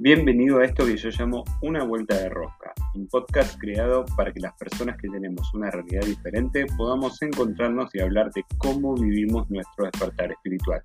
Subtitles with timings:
[0.00, 4.38] Bienvenido a esto que yo llamo Una Vuelta de Rosca, un podcast creado para que
[4.38, 9.86] las personas que tenemos una realidad diferente podamos encontrarnos y hablar de cómo vivimos nuestro
[9.86, 10.82] despertar espiritual.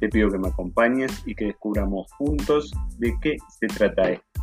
[0.00, 4.42] Te pido que me acompañes y que descubramos juntos de qué se trata esto.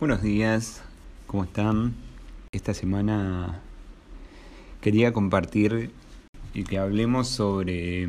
[0.00, 0.82] Buenos días,
[1.28, 1.94] ¿cómo están?
[2.50, 3.60] Esta semana
[4.80, 5.92] quería compartir
[6.54, 8.08] y que hablemos sobre,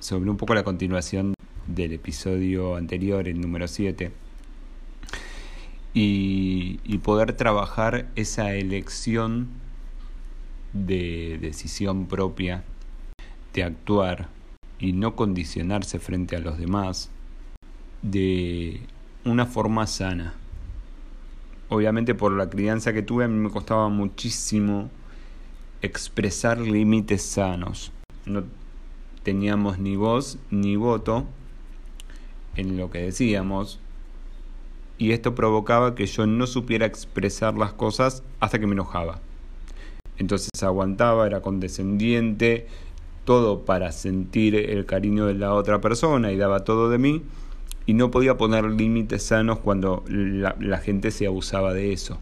[0.00, 1.34] sobre un poco la continuación
[1.66, 4.12] del episodio anterior, el número 7,
[5.94, 9.48] y, y poder trabajar esa elección
[10.74, 12.64] de decisión propia,
[13.54, 14.28] de actuar
[14.78, 17.10] y no condicionarse frente a los demás
[18.02, 18.80] de
[19.24, 20.34] una forma sana.
[21.68, 24.90] Obviamente por la crianza que tuve a mí me costaba muchísimo
[25.82, 27.92] expresar límites sanos.
[28.24, 28.44] No
[29.22, 31.26] teníamos ni voz ni voto
[32.56, 33.80] en lo que decíamos
[34.98, 39.20] y esto provocaba que yo no supiera expresar las cosas hasta que me enojaba.
[40.18, 42.68] Entonces aguantaba, era condescendiente,
[43.24, 47.22] todo para sentir el cariño de la otra persona y daba todo de mí
[47.86, 52.18] y no podía poner límites sanos cuando la, gente se abusaba de eso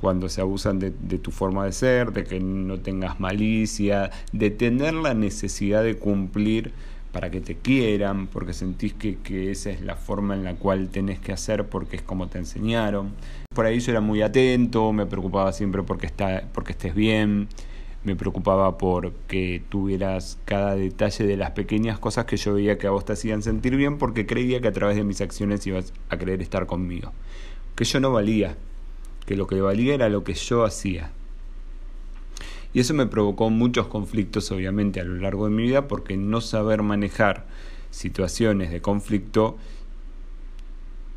[0.00, 4.94] cuando se abusan de, tu forma de ser, de que no tengas malicia, de tener
[4.94, 6.72] la necesidad de cumplir
[7.12, 11.18] para que te quieran, porque sentís que, esa es la forma en la cual tenés
[11.18, 13.12] que hacer porque es como te enseñaron.
[13.54, 17.48] Por ahí yo era muy atento, me preocupaba siempre porque, está, porque estés bien,
[18.04, 22.86] me preocupaba por que tuvieras cada detalle de las pequeñas cosas que yo veía que
[22.86, 25.92] a vos te hacían sentir bien porque creía que a través de mis acciones ibas
[26.08, 27.12] a querer estar conmigo.
[27.74, 28.56] Que yo no valía,
[29.28, 31.10] que lo que valía era lo que yo hacía.
[32.72, 36.40] Y eso me provocó muchos conflictos, obviamente, a lo largo de mi vida, porque no
[36.40, 37.44] saber manejar
[37.90, 39.58] situaciones de conflicto,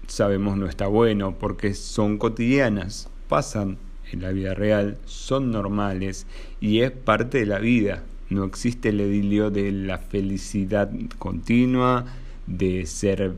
[0.07, 3.77] sabemos no está bueno, porque son cotidianas, pasan
[4.11, 6.27] en la vida real, son normales
[6.59, 8.03] y es parte de la vida.
[8.29, 12.07] No existe el edilio de la felicidad continua,
[12.45, 13.35] de ser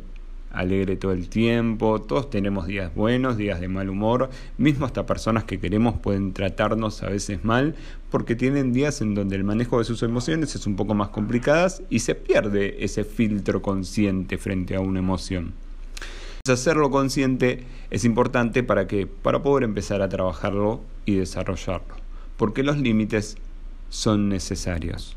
[0.53, 5.43] alegre todo el tiempo, todos tenemos días buenos, días de mal humor, mismo hasta personas
[5.43, 7.75] que queremos pueden tratarnos a veces mal
[8.11, 11.81] porque tienen días en donde el manejo de sus emociones es un poco más complicadas
[11.89, 15.53] y se pierde ese filtro consciente frente a una emoción.
[16.47, 21.95] Hacerlo consciente es importante para que para poder empezar a trabajarlo y desarrollarlo,
[22.37, 23.37] porque los límites
[23.89, 25.15] son necesarios.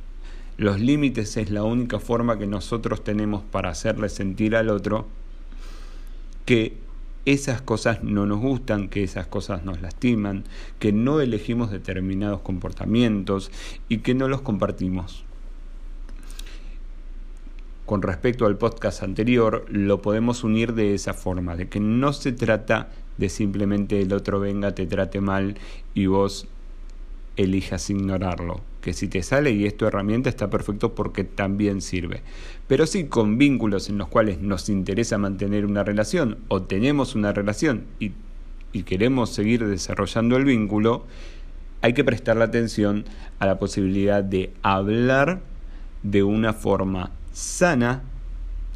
[0.57, 5.07] Los límites es la única forma que nosotros tenemos para hacerle sentir al otro
[6.47, 6.79] que
[7.27, 10.45] esas cosas no nos gustan, que esas cosas nos lastiman,
[10.79, 13.51] que no elegimos determinados comportamientos
[13.89, 15.25] y que no los compartimos.
[17.85, 22.33] Con respecto al podcast anterior, lo podemos unir de esa forma, de que no se
[22.33, 25.56] trata de simplemente el otro venga, te trate mal
[25.95, 26.47] y vos
[27.37, 28.61] elijas ignorarlo.
[28.87, 32.23] Que si te sale y es herramienta está perfecto porque también sirve.
[32.69, 37.33] Pero si con vínculos en los cuales nos interesa mantener una relación o tenemos una
[37.33, 38.13] relación y,
[38.73, 41.05] y queremos seguir desarrollando el vínculo,
[41.83, 43.07] hay que prestarle atención
[43.41, 45.41] a la posibilidad de hablar
[46.05, 48.05] de una forma sana,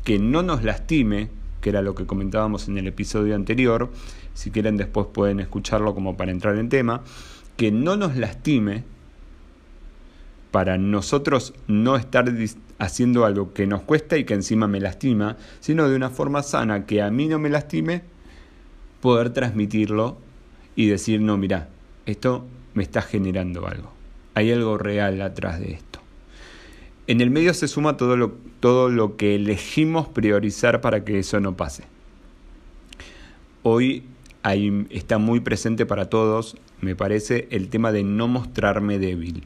[0.02, 1.28] que no nos lastime,
[1.60, 3.92] que era lo que comentábamos en el episodio anterior,
[4.34, 7.02] si quieren después pueden escucharlo como para entrar en tema,
[7.56, 8.82] que no nos lastime
[10.50, 12.32] para nosotros no estar
[12.78, 16.86] haciendo algo que nos cuesta y que encima me lastima, sino de una forma sana
[16.86, 18.02] que a mí no me lastime,
[19.00, 20.18] poder transmitirlo
[20.76, 21.68] y decir, no, mira,
[22.06, 23.92] esto me está generando algo.
[24.34, 26.00] Hay algo real atrás de esto.
[27.06, 31.40] En el medio se suma todo lo, todo lo que elegimos priorizar para que eso
[31.40, 31.84] no pase.
[33.62, 34.04] Hoy
[34.90, 39.44] está muy presente para todos, me parece, el tema de no mostrarme débil.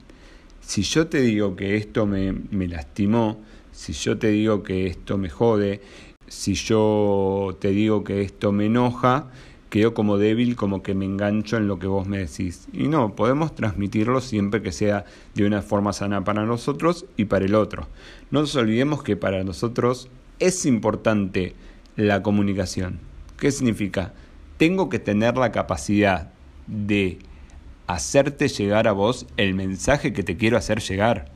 [0.64, 3.40] Si yo te digo que esto me, me lastimó,
[3.72, 5.80] si yo te digo que esto me jode,
[6.26, 9.30] si yo te digo que esto me enoja,
[9.70, 12.68] quedo como débil, como que me engancho en lo que vos me decís.
[12.72, 17.44] Y no, podemos transmitirlo siempre que sea de una forma sana para nosotros y para
[17.44, 17.88] el otro.
[18.30, 20.08] No nos olvidemos que para nosotros
[20.38, 21.54] es importante
[21.96, 23.00] la comunicación.
[23.36, 24.14] ¿Qué significa?
[24.56, 26.30] tengo que tener la capacidad
[26.66, 27.18] de
[27.86, 31.30] hacerte llegar a vos el mensaje que te quiero hacer llegar.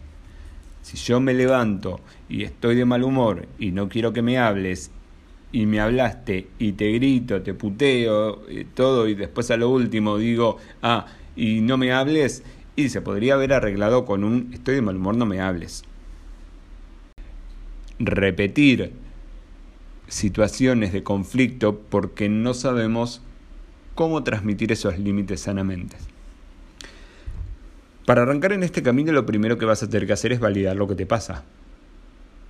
[0.83, 4.91] Si yo me levanto y estoy de mal humor y no quiero que me hables
[5.53, 10.19] y me hablaste y te grito, te puteo, y todo y después a lo último
[10.19, 11.07] digo, ah,
[11.37, 12.43] y no me hables,
[12.77, 15.85] y se podría haber arreglado con un estoy de mal humor, no me hables.
[17.99, 18.93] repetir
[20.07, 23.21] situaciones de conflicto porque no sabemos
[23.95, 25.97] cómo transmitir esos límites sanamente.
[28.09, 30.75] Para arrancar en este camino lo primero que vas a tener que hacer es validar
[30.75, 31.45] lo que te pasa.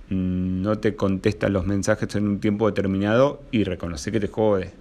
[0.07, 4.71] No te contestan los mensajes en un tiempo determinado y reconoce que te jode.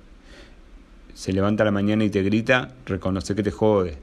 [1.15, 3.97] Se levanta la mañana y te grita, reconoce que te jode.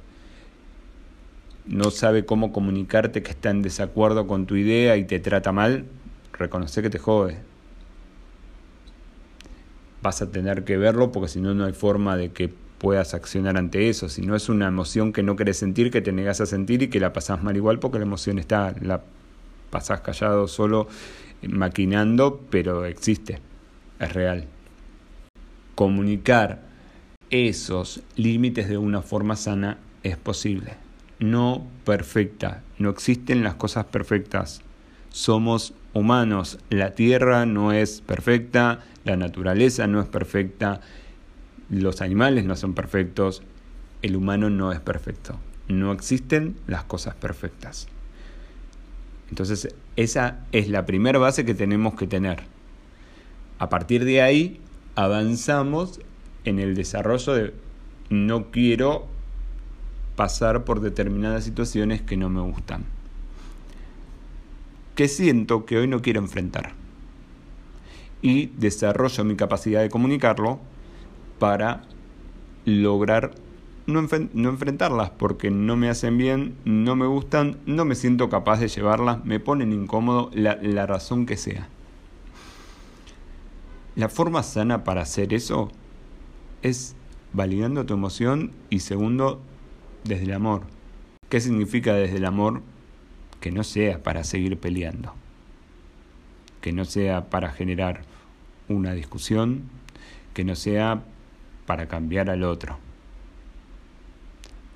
[1.66, 5.86] No sabe cómo comunicarte que está en desacuerdo con tu idea y te trata mal,
[6.34, 7.38] reconoce que te jode
[10.06, 13.58] vas a tener que verlo porque si no, no hay forma de que puedas accionar
[13.58, 14.10] ante eso.
[14.10, 16.88] Si no es una emoción que no querés sentir, que te negas a sentir y
[16.90, 19.02] que la pasás mal igual porque la emoción está, la
[19.70, 20.88] pasás callado solo
[21.42, 23.40] maquinando, pero existe,
[24.00, 24.46] es real.
[25.76, 26.62] Comunicar
[27.30, 30.74] esos límites de una forma sana es posible.
[31.20, 34.62] No perfecta, no existen las cosas perfectas.
[35.10, 40.82] Somos humanos, la tierra no es perfecta, la naturaleza no es perfecta,
[41.70, 43.42] los animales no son perfectos,
[44.02, 45.40] el humano no es perfecto.
[45.68, 47.88] No existen las cosas perfectas.
[49.30, 52.44] Entonces, esa es la primera base que tenemos que tener.
[53.58, 54.62] A partir de ahí,
[54.96, 56.00] avanzamos
[56.44, 57.54] en el desarrollo de
[58.10, 59.08] no quiero
[60.16, 62.86] pasar por determinadas situaciones que no me gustan.
[64.94, 66.74] Que siento que hoy no quiero enfrentar
[68.22, 70.60] y desarrollo mi capacidad de comunicarlo
[71.40, 71.84] para
[72.66, 73.36] lograr
[73.86, 78.68] no, enfrentarlas porque no me hacen bien, no me gustan, no me siento capaz de
[78.68, 81.70] llevarlas, me ponen incómodo, la, la razón que sea.
[83.96, 85.72] La forma sana para hacer eso
[86.64, 86.96] es
[87.32, 89.40] validando tu emoción y segundo,
[90.04, 90.64] desde el amor.
[91.30, 92.62] ¿Qué significa desde el amor?
[93.40, 95.14] Que no sea para seguir peleando,
[96.62, 98.02] que no sea para generar
[98.68, 99.70] una discusión
[100.36, 101.02] que no sea
[101.66, 102.78] para cambiar al otro.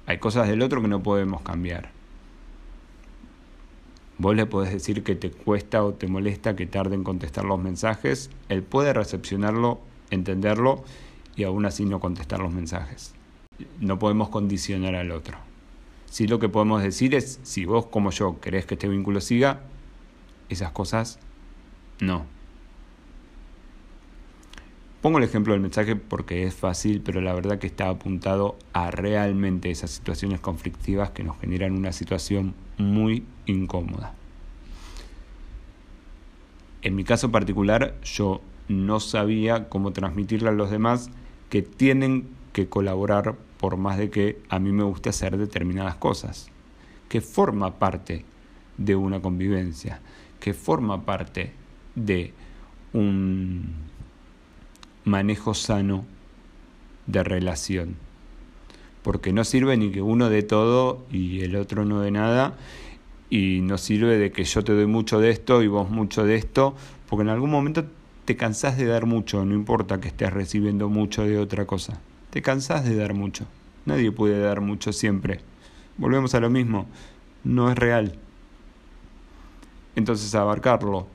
[0.06, 1.91] Hay cosas del otro que no podemos cambiar.
[4.18, 7.59] Vos le podés decir que te cuesta o te molesta que tarde en contestar los
[7.59, 8.30] mensajes.
[8.50, 10.83] Él puede recepcionarlo, entenderlo
[11.36, 13.13] y aún así no contestar los mensajes.
[13.80, 15.38] No podemos condicionar al otro.
[16.06, 19.62] Sí lo que podemos decir es, si vos como yo querés que este vínculo siga,
[20.50, 21.19] esas cosas
[22.00, 22.25] no.
[25.01, 28.92] Pongo el ejemplo del mensaje porque es fácil, pero la verdad que está apuntado a
[28.92, 34.13] realmente esas situaciones conflictivas que nos generan una situación muy incómoda.
[36.81, 41.10] En mi caso particular, yo no sabía cómo transmitirle a los demás
[41.50, 46.50] que tienen que colaborar por más de que a mí me guste hacer determinadas cosas,
[47.07, 48.25] que forma parte
[48.78, 50.01] de una convivencia,
[50.42, 51.54] que forma parte
[51.96, 52.34] de
[52.92, 53.75] un
[55.06, 56.06] manejo sano
[57.07, 57.96] de relación.
[59.01, 62.57] Porque no sirve ni que uno dé todo y el otro no dé nada.
[63.30, 66.36] Y no sirve de que yo te doy mucho de esto y vos mucho de
[66.36, 66.75] esto.
[67.07, 67.86] Porque en algún momento
[68.25, 69.46] te cansás de dar mucho.
[69.46, 72.00] No importa que estés recibiendo mucho de otra cosa.
[72.30, 73.46] Te cansás de dar mucho.
[73.86, 75.39] Nadie puede dar mucho siempre.
[75.98, 76.88] Volvemos a lo mismo.
[77.44, 78.20] No es real.
[79.96, 81.08] Entonces abarcarlo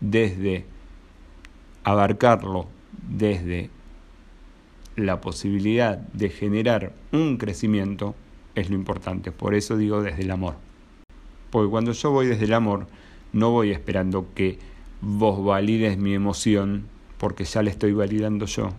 [0.00, 0.66] desde
[1.84, 2.68] abarcarlo
[3.08, 3.70] desde
[4.96, 8.14] la posibilidad de generar un crecimiento
[8.54, 9.32] es lo importante.
[9.32, 10.54] Por eso digo desde el amor.
[11.50, 12.86] Porque cuando yo voy desde el amor,
[13.32, 14.58] no voy esperando que
[15.00, 16.86] vos valides mi emoción,
[17.18, 18.70] porque ya la estoy validando yo.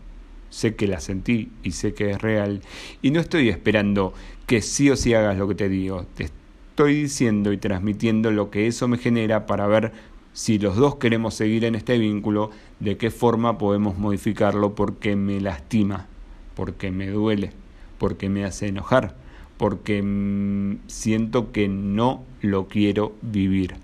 [0.50, 2.62] Sé que la sentí y sé que es real.
[3.02, 4.14] Y no estoy esperando
[4.46, 6.06] que sí o sí hagas lo que te digo.
[6.16, 9.92] Te estoy diciendo y transmitiendo lo que eso me genera para ver
[10.38, 15.42] si los dos queremos seguir en este vínculo, de qué forma podemos modificarlo porque me
[15.42, 16.06] lastima,
[16.54, 17.54] porque me duele,
[17.98, 19.16] porque me hace enojar,
[19.58, 23.78] porque mm, siento que no lo quiero vivir.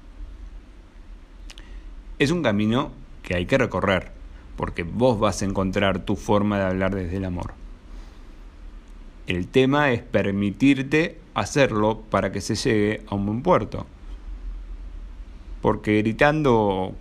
[2.20, 2.92] Es un camino
[3.24, 4.12] que hay que recorrer,
[4.56, 7.56] porque vos vas a encontrar tu forma de hablar desde el amor.
[9.26, 13.88] El tema es permitirte hacerlo para que se llegue a un buen puerto
[15.64, 16.94] porque gritando,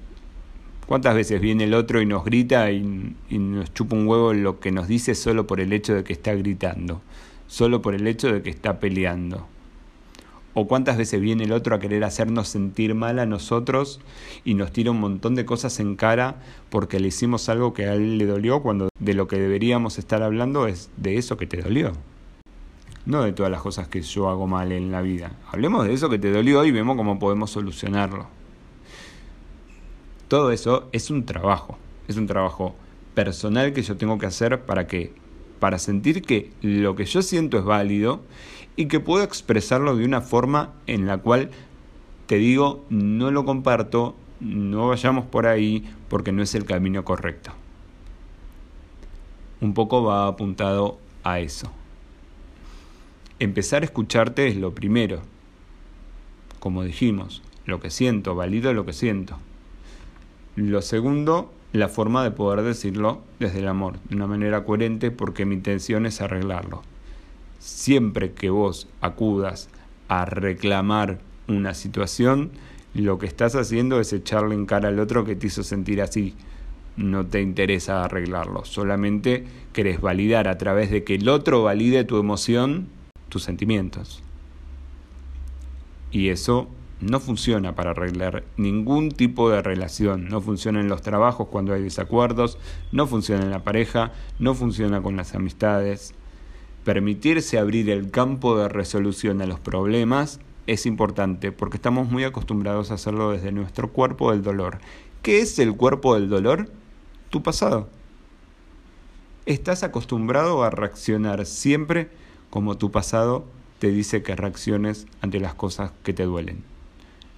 [0.87, 2.81] ¿cuántas veces viene el otro y nos grita y,
[3.29, 6.33] nos chupa un huevo lo que nos dice solo por el hecho de que está
[6.35, 7.03] gritando,
[7.49, 9.49] solo por el hecho de que está peleando?
[10.55, 14.01] ¿O cuántas veces viene el otro a querer hacernos sentir mal a nosotros
[14.45, 16.37] y nos tira un montón de cosas en cara
[16.71, 20.23] porque le hicimos algo que a él le dolió cuando de lo que deberíamos estar
[20.23, 21.95] hablando es de eso que te dolió?
[23.07, 25.33] No de todas las cosas que yo hago mal en la vida.
[25.51, 28.42] Hablemos de eso que te dolió y vemos cómo podemos solucionarlo.
[30.33, 31.77] Todo eso es un trabajo,
[32.09, 32.75] es un trabajo
[33.15, 35.13] personal que yo tengo que hacer para que
[35.59, 38.23] para sentir que lo que yo siento es válido
[38.75, 41.51] y que puedo expresarlo de una forma en la cual
[42.25, 47.53] te digo, no lo comparto, no vayamos por ahí porque no es el camino correcto.
[49.61, 51.71] Un poco va apuntado a eso.
[53.39, 55.21] Empezar a escucharte es lo primero.
[56.59, 59.37] Como dijimos, lo que siento, valido lo que siento.
[60.57, 65.47] Lo segundo, la forma de poder decirlo desde el amor, de una manera coherente porque
[65.47, 66.83] mi intención es arreglarlo.
[67.59, 69.71] Siempre que vos acudas
[70.09, 72.51] a reclamar una situación,
[72.93, 76.35] lo que estás haciendo es echarle en cara al otro que te hizo sentir así.
[76.99, 82.19] No te interesa arreglarlo, solamente querés validar a través de que el otro valide tu
[82.19, 82.89] emoción,
[83.31, 84.23] tus sentimientos.
[86.11, 86.69] Y eso
[87.03, 91.83] no funciona para arreglar ningún tipo de relación, no funciona en los trabajos cuando hay
[91.83, 92.59] desacuerdos,
[92.93, 96.15] no funciona en la pareja, no funciona con las amistades.
[96.85, 102.91] Permitirse abrir el campo de resolución a los problemas es importante porque estamos muy acostumbrados
[102.91, 104.79] a hacerlo desde nuestro cuerpo del dolor.
[105.23, 106.71] ¿Qué es el cuerpo del dolor?
[107.31, 107.89] Tu pasado.
[109.45, 112.11] Estás acostumbrado a reaccionar siempre
[112.51, 113.45] como tu pasado
[113.79, 116.72] te dice que reacciones ante las cosas que te duelen.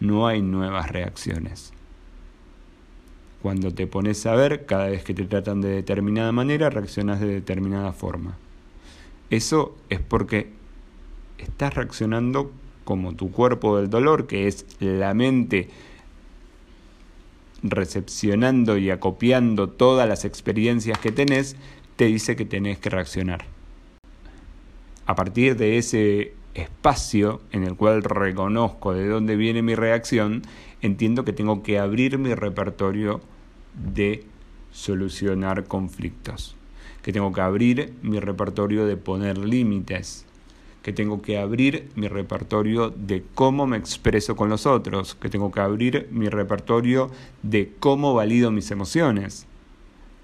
[0.01, 1.73] No hay nuevas reacciones.
[3.43, 7.27] Cuando te pones a ver, cada vez que te tratan de determinada manera, reaccionas de
[7.27, 8.37] determinada forma.
[9.31, 10.51] Eso es porque
[11.39, 12.53] estás reaccionando
[12.85, 15.69] como tu cuerpo del dolor, que es la mente
[17.63, 21.57] recepcionando y acopiando todas las experiencias que tenés,
[21.97, 23.45] te dice que tenés que reaccionar.
[25.07, 30.43] A partir de ese espacio en el cual reconozco de dónde viene mi reacción,
[30.83, 33.21] entiendo que tengo que abrir mi repertorio
[33.75, 34.25] de
[34.73, 36.57] solucionar conflictos,
[37.03, 40.27] que tengo que abrir mi repertorio de poner límites,
[40.83, 45.51] que tengo que abrir mi repertorio de cómo me expreso con los otros, que tengo
[45.51, 47.11] que abrir mi repertorio
[47.43, 49.47] de cómo valido mis emociones.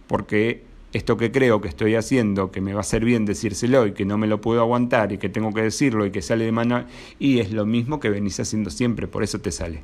[0.06, 3.92] Porque esto que creo que estoy haciendo, que me va a hacer bien decírselo y
[3.92, 6.52] que no me lo puedo aguantar y que tengo que decirlo y que sale de
[6.52, 6.84] mano,
[7.18, 9.82] y es lo mismo que venís haciendo siempre, por eso te sale.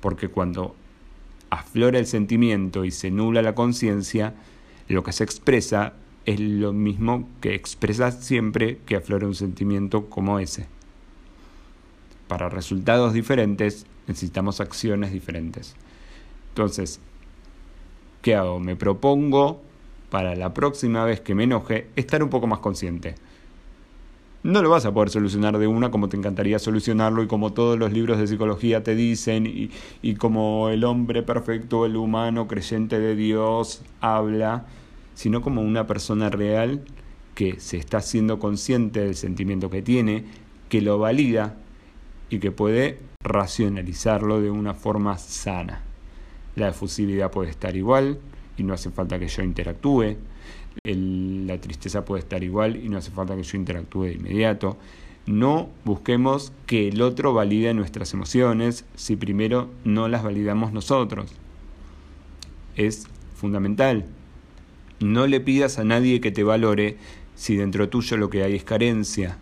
[0.00, 0.74] Porque cuando
[1.50, 4.34] aflora el sentimiento y se nula la conciencia,
[4.88, 5.92] lo que se expresa
[6.24, 10.66] es lo mismo que expresas siempre que aflora un sentimiento como ese.
[12.26, 15.74] Para resultados diferentes necesitamos acciones diferentes.
[16.50, 17.00] Entonces,
[18.22, 18.60] ¿qué hago?
[18.60, 19.60] Me propongo
[20.12, 23.14] para la próxima vez que me enoje estar un poco más consciente.
[24.42, 27.78] No lo vas a poder solucionar de una como te encantaría solucionarlo y como todos
[27.78, 29.70] los libros de psicología te dicen y,
[30.02, 34.66] y como el hombre perfecto, el humano creyente de Dios habla
[35.14, 36.82] sino como una persona real
[37.34, 40.26] que se está siendo consciente del sentimiento que tiene,
[40.68, 41.56] que lo valida
[42.28, 45.80] y que puede racionalizarlo de una forma sana.
[46.54, 48.18] La efusividad puede estar igual
[48.62, 50.16] no hace falta que yo interactúe.
[50.84, 54.76] la tristeza puede estar igual y no hace falta que yo interactúe de inmediato.
[55.26, 61.32] No busquemos que el otro valide nuestras emociones si primero no las validamos nosotros.
[62.76, 64.06] Es fundamental
[65.02, 66.96] no le pidas a nadie que te valore
[67.34, 69.38] si dentro tuyo lo que hay es carencia.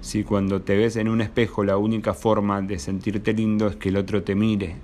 [0.00, 3.90] Si cuando te ves en un espejo la única forma de sentirte lindo es que
[3.90, 4.76] el otro te mire.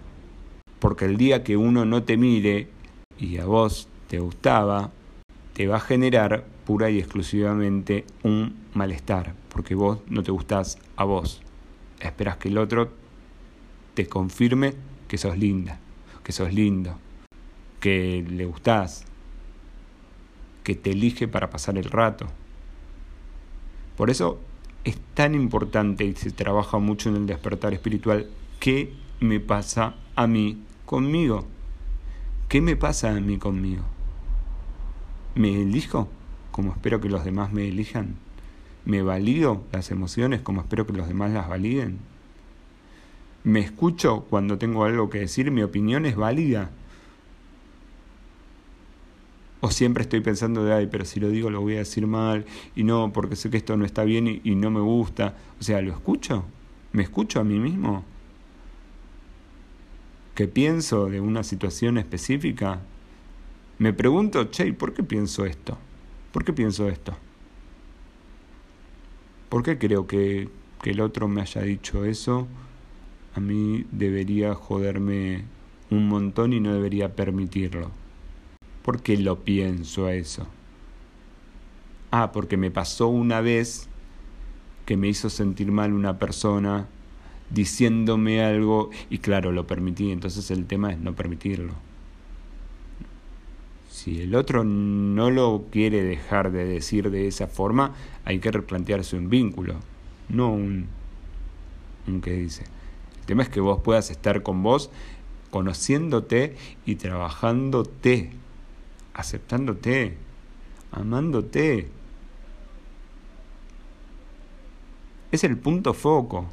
[0.79, 2.69] Porque el día que uno no te mire
[3.19, 4.91] y a vos te gustaba,
[5.53, 11.05] te va a generar pura y exclusivamente un malestar, porque vos no te gustás a
[11.05, 11.43] vos.
[12.01, 12.91] Esperas que el otro
[13.95, 14.75] te confirme
[15.09, 15.81] que sos linda,
[16.23, 16.97] que sos lindo,
[17.81, 19.05] que le gustás,
[20.63, 22.27] que te elige para pasar el rato.
[23.97, 24.39] Por eso
[24.85, 30.27] es tan importante y se trabaja mucho en el despertar espiritual qué me pasa a
[30.27, 31.47] mí conmigo.
[32.49, 33.83] ¿Qué me pasa a mí conmigo?
[35.35, 36.09] ¿Me elijo
[36.51, 38.17] como espero que los demás me elijan?
[38.87, 41.99] ¿Me valido las emociones como espero que los demás las validen?
[43.45, 45.51] ¿Me escucho cuando tengo algo que decir?
[45.51, 46.71] ¿Mi opinión es válida?
[49.61, 52.47] O siempre estoy pensando de, ay, pero si lo digo lo voy a decir mal,
[52.75, 55.37] y no, porque sé que esto no está bien y, no me gusta.
[55.61, 56.45] O sea, ¿lo escucho?
[56.93, 58.05] ¿Me escucho a mí mismo?
[60.39, 62.81] ¿Qué pienso de una situación específica?
[63.79, 65.77] Me pregunto, che, ¿por qué pienso esto?
[66.31, 67.13] ¿Por qué pienso esto?
[69.49, 70.49] ¿Por qué creo que,
[70.81, 72.47] que el otro me haya dicho eso?
[73.35, 75.43] A mí debería joderme
[75.91, 77.91] un montón y no debería permitirlo.
[78.85, 80.47] ¿Por qué lo pienso a eso?
[82.13, 83.89] Ah, porque me pasó una vez
[84.87, 86.87] que me hizo sentir mal una persona
[87.51, 91.73] diciéndome algo y claro, lo permití, entonces el tema es no permitirlo.
[93.91, 99.17] Si el otro no lo quiere dejar de decir de esa forma, hay que replantearse
[99.17, 99.75] un vínculo,
[100.29, 100.87] no un,
[102.07, 102.65] un que dice.
[103.21, 104.91] El tema es que vos puedas estar con vos
[105.51, 108.31] conociéndote y trabajándote,
[109.15, 110.17] aceptándote,
[110.93, 111.89] amándote.
[115.33, 116.49] Es el punto foco.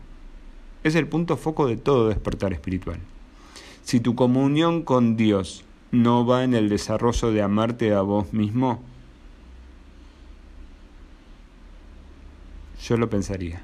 [0.86, 3.00] Es el punto foco de todo despertar espiritual.
[3.82, 8.84] Si tu comunión con Dios no va en el desarrollo de amarte a vos mismo,
[12.84, 13.63] yo lo pensaría.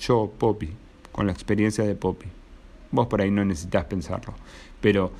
[0.00, 0.70] Yo, Poppy,
[1.12, 2.26] con la experiencia de Poppy.
[2.90, 4.34] Vos por ahí no necesitas pensarlo.
[4.80, 5.12] Pero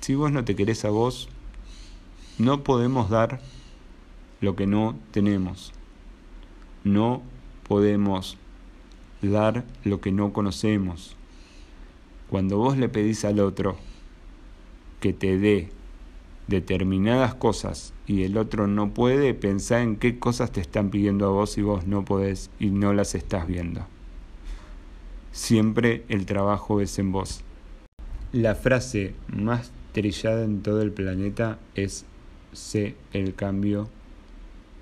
[0.00, 1.28] si vos no te querés a vos,
[2.36, 3.40] no podemos dar
[4.40, 5.72] lo que no tenemos.
[6.82, 7.22] No
[7.70, 8.36] podemos
[9.22, 11.14] dar lo que no conocemos.
[12.28, 13.76] Cuando vos le pedís al otro
[14.98, 15.68] que te dé
[16.48, 21.30] determinadas cosas y el otro no puede, pensar en qué cosas te están pidiendo a
[21.30, 23.86] vos y vos no podés y no las estás viendo.
[25.30, 27.42] Siempre el trabajo es en vos.
[28.32, 32.04] La frase más trillada en todo el planeta es
[32.52, 33.88] sé el cambio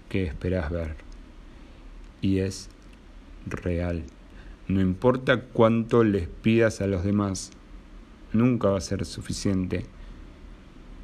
[0.09, 0.97] que esperas ver.
[2.23, 2.71] Y es
[3.51, 4.05] real.
[4.69, 7.51] No importa cuánto les pidas a los demás,
[8.33, 9.87] nunca va a ser suficiente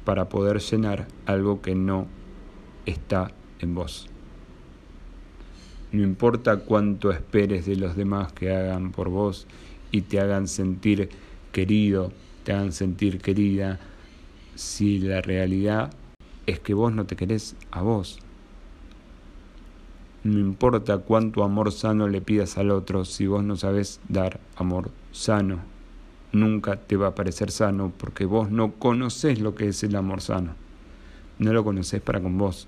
[0.03, 2.07] para poder llenar algo que no
[2.85, 4.07] está en vos.
[5.91, 9.47] No importa cuánto esperes de los demás que hagan por vos
[9.91, 11.09] y te hagan sentir
[11.51, 12.11] querido,
[12.43, 13.79] te hagan sentir querida,
[14.55, 15.91] si la realidad
[16.45, 18.19] es que vos no te querés a vos.
[20.25, 24.89] No importa cuánto amor sano le pidas al otro, si vos no sabes dar amor
[25.11, 25.59] sano,
[26.31, 30.21] nunca te va a parecer sano porque vos no conoces lo que es el amor
[30.21, 30.55] sano.
[31.37, 32.67] No lo conoces para con vos.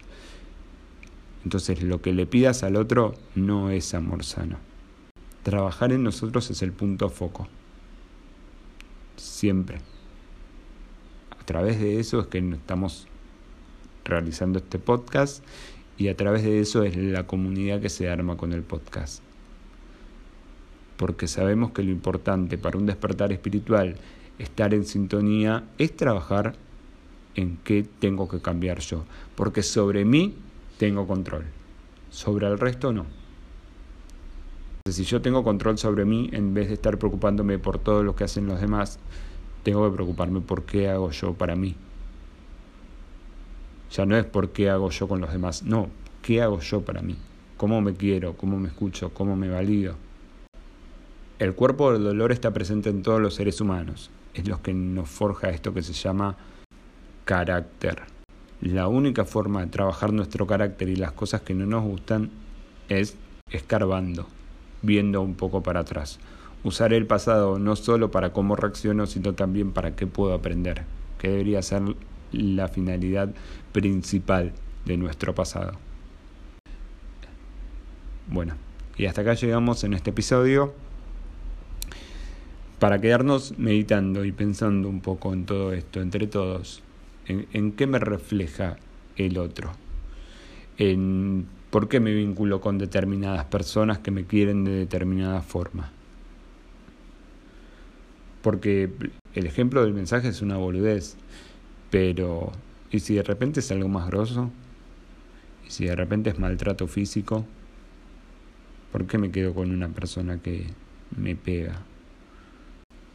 [1.45, 4.57] Entonces lo que le pidas al otro no es amor sano.
[5.41, 7.47] Trabajar en nosotros es el punto foco.
[9.15, 9.79] Siempre.
[11.31, 13.07] A través de eso es que estamos
[14.05, 15.43] realizando este podcast
[15.97, 19.23] y a través de eso es la comunidad que se arma con el podcast.
[20.95, 23.95] Porque sabemos que lo importante para un despertar espiritual,
[24.39, 26.55] estar en sintonía, es trabajar
[27.35, 29.05] en qué tengo que cambiar yo.
[29.35, 30.35] Porque sobre mí
[30.77, 31.45] tengo control,
[32.09, 33.05] sobre el resto no.
[34.89, 38.23] Si yo tengo control sobre mí, en vez de estar preocupándome por todo lo que
[38.23, 38.99] hacen los demás,
[39.63, 41.75] tengo que preocuparme por qué hago yo para mí.
[43.91, 45.89] Ya no es por qué hago yo con los demás, no,
[46.21, 47.15] qué hago yo para mí,
[47.55, 49.95] cómo me quiero, cómo me escucho, cómo me valido.
[51.39, 55.09] El cuerpo del dolor está presente en todos los seres humanos, es lo que nos
[55.09, 56.35] forja esto que se llama
[57.25, 58.03] carácter.
[58.61, 62.31] La única forma de trabajar nuestro carácter y las cosas que no nos gustan
[62.89, 63.15] es
[63.51, 64.25] escarbando,
[64.81, 66.19] viendo un poco para atrás.
[66.63, 70.85] Usar el pasado no solo para cómo reacciono, sino también para qué puedo aprender,
[71.19, 71.83] que debería ser
[72.31, 73.29] la finalidad
[73.71, 74.51] principal
[74.85, 75.73] de nuestro pasado.
[78.27, 78.55] Bueno,
[78.97, 80.73] y hasta acá llegamos en este episodio
[82.79, 86.83] para quedarnos meditando y pensando un poco en todo esto, entre todos,
[87.27, 88.77] en, qué me refleja
[89.15, 89.71] el otro,
[90.77, 95.91] en por qué me vinculo con determinadas personas que me quieren de determinada forma.
[98.41, 98.89] Porque
[99.33, 101.17] el ejemplo del mensaje es una boludez,
[101.89, 102.51] pero,
[102.91, 104.51] ¿y si de repente es algo más grosso?
[105.67, 107.45] ¿Y si de repente es maltrato físico?
[108.91, 110.67] ¿Por qué me quedo con una persona que
[111.15, 111.81] me pega?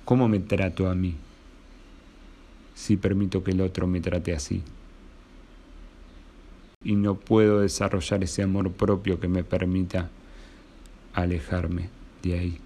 [0.04, 1.14] ¿Cómo me trato a mí
[2.74, 4.62] si permito que el otro me trate así?
[6.84, 10.10] Y no puedo desarrollar ese amor propio que me permita
[11.14, 11.88] alejarme
[12.22, 12.58] de ahí.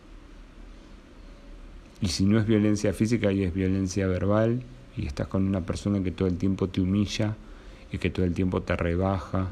[2.00, 4.62] Y si no es violencia física y es violencia verbal,
[4.96, 7.36] y estás con una persona que todo el tiempo te humilla
[7.92, 9.48] y que todo el tiempo te rebaja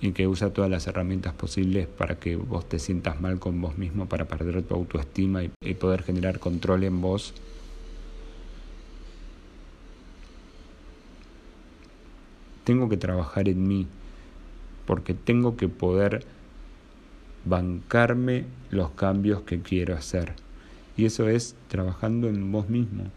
[0.00, 3.78] y que usa todas las herramientas posibles para que vos te sientas mal con vos
[3.78, 7.32] mismo, para perder tu autoestima y, poder generar control en vos.
[12.64, 13.86] Tengo que trabajar en mí
[14.86, 16.24] porque tengo que poder
[17.44, 20.32] bancarme los cambios que quiero hacer
[20.96, 23.10] Y eso es trabajando en vos mismo.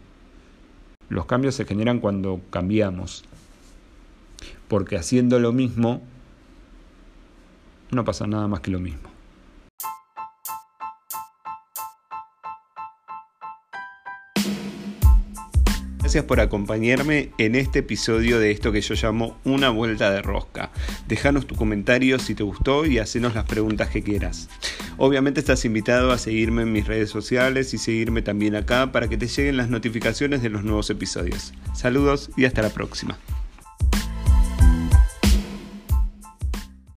[1.08, 3.24] Los cambios se generan cuando cambiamos.
[4.68, 6.02] Porque haciendo lo mismo,
[7.90, 9.08] no pasa nada más que lo mismo.
[15.98, 20.70] Gracias por acompañarme en este episodio de esto que yo llamo Una vuelta de rosca.
[21.06, 24.48] Déjanos tu comentario si te gustó y hacenos las preguntas que quieras.
[24.98, 29.16] Obviamente estás invitado a seguirme en mis redes sociales y seguirme también acá para que
[29.16, 31.54] te lleguen las notificaciones de los nuevos episodios.
[31.72, 33.16] Saludos y hasta la próxima.